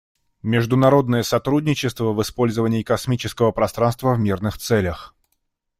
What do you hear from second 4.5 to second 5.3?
целях.